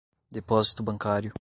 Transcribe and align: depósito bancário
depósito 0.31 0.81
bancário 0.83 1.29